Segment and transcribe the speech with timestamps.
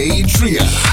[0.00, 0.89] DJ Tria.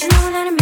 [0.00, 0.58] Apologize.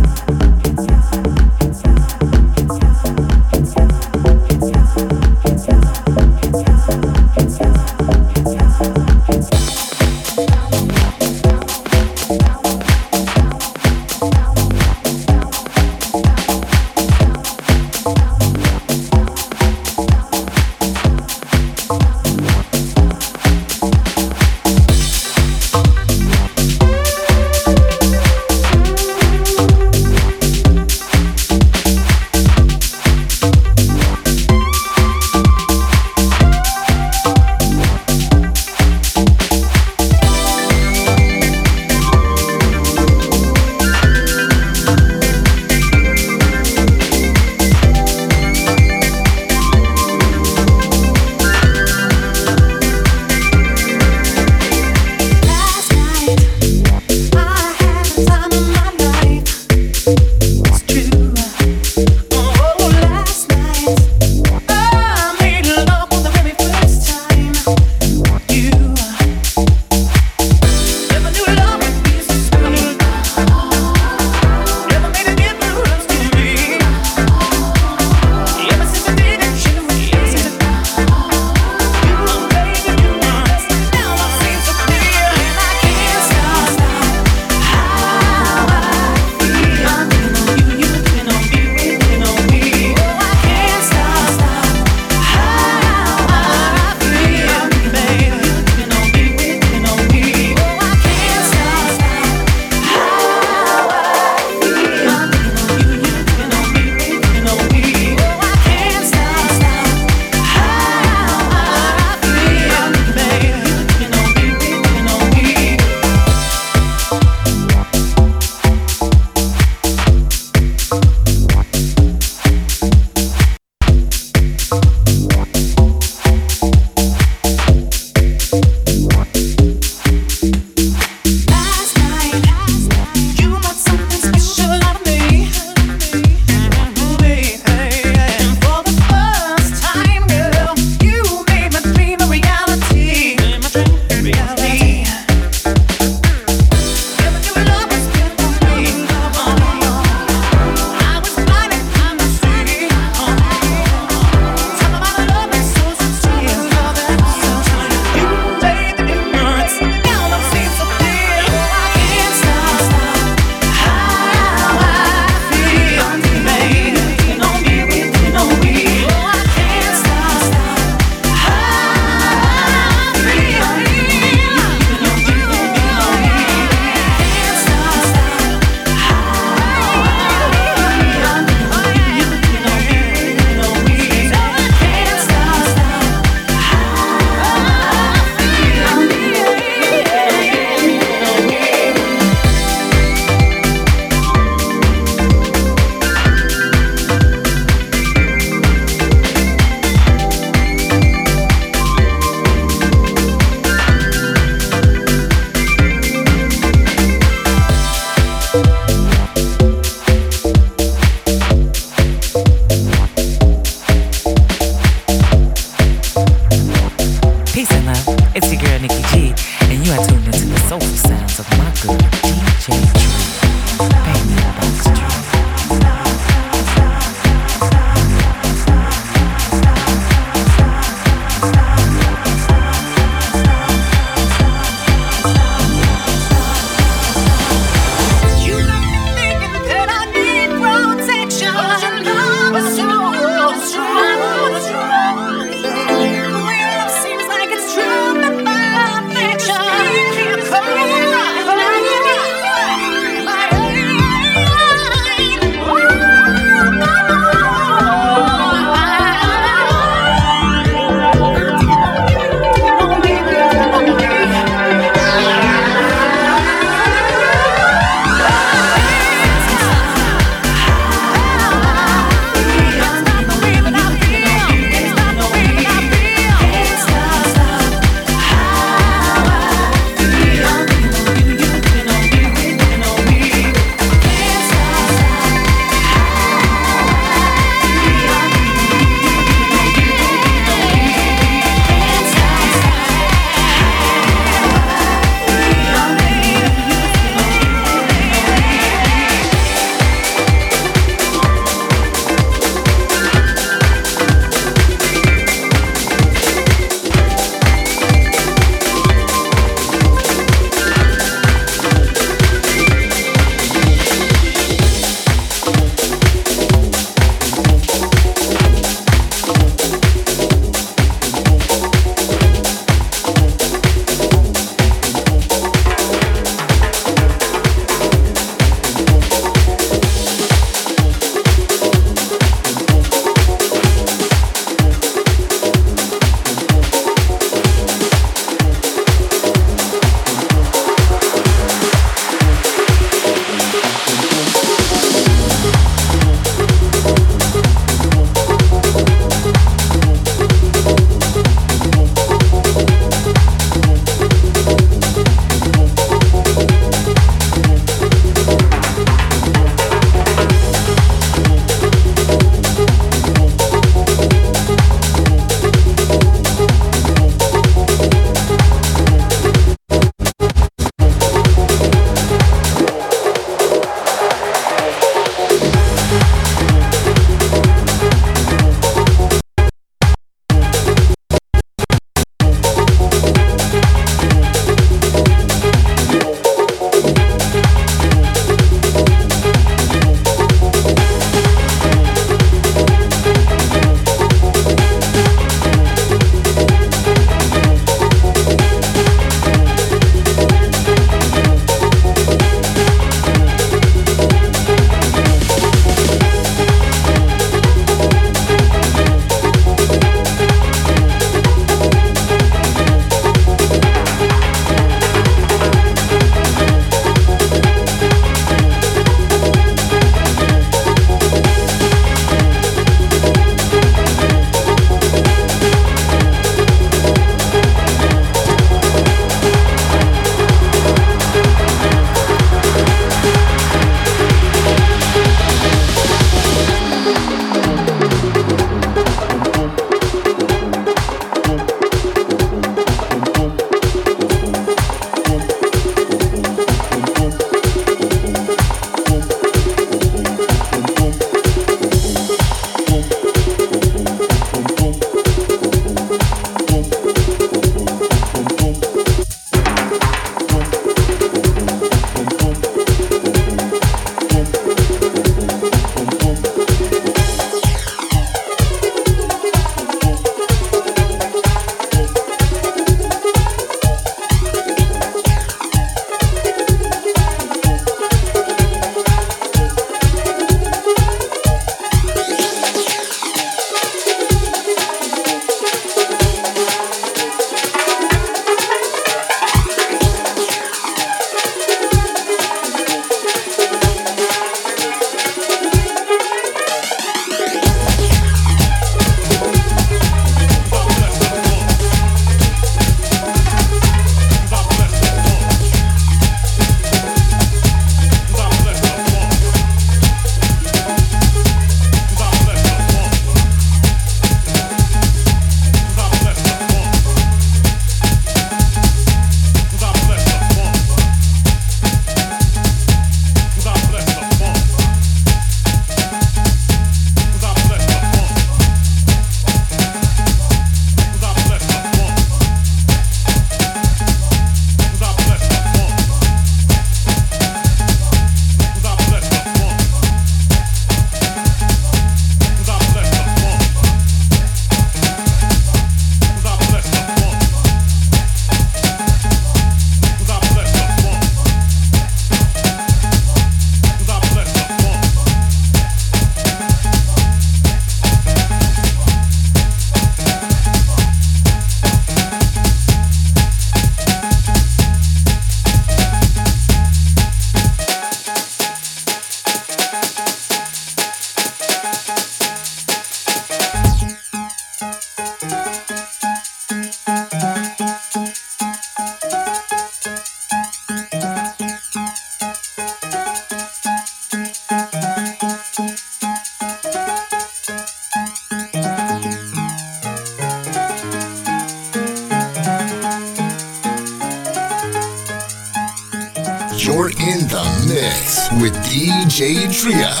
[599.21, 600.00] DJ Tria.